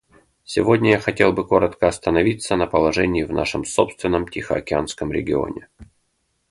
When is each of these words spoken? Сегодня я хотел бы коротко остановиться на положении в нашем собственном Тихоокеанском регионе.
Сегодня 0.43 0.89
я 0.93 0.99
хотел 0.99 1.31
бы 1.31 1.45
коротко 1.45 1.87
остановиться 1.87 2.55
на 2.55 2.65
положении 2.65 3.21
в 3.21 3.31
нашем 3.31 3.63
собственном 3.63 4.27
Тихоокеанском 4.27 5.11
регионе. 5.11 5.67